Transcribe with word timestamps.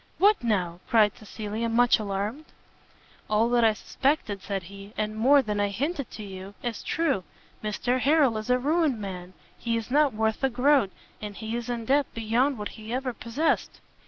"What 0.17 0.43
now!" 0.43 0.79
cried 0.87 1.15
Cecilia, 1.15 1.69
much 1.69 1.99
alarmed. 1.99 2.45
"All 3.29 3.49
that 3.51 3.63
I 3.63 3.73
suspected," 3.73 4.41
said 4.41 4.63
he, 4.63 4.93
"and 4.97 5.15
more 5.15 5.43
than 5.43 5.59
I 5.59 5.67
hinted 5.67 6.09
to 6.09 6.23
you, 6.23 6.55
is 6.63 6.81
true; 6.81 7.23
Mr 7.63 7.99
Harrel 7.99 8.39
is 8.39 8.49
a 8.49 8.57
ruined 8.57 8.99
man! 8.99 9.33
he 9.59 9.77
is 9.77 9.91
not 9.91 10.15
worth 10.15 10.43
a 10.43 10.49
groat, 10.49 10.89
and 11.21 11.35
he 11.35 11.55
is 11.55 11.69
in 11.69 11.85
debt 11.85 12.07
beyond 12.15 12.57
what 12.57 12.69
he 12.69 12.91
ever 12.91 13.13
possessed." 13.13 13.79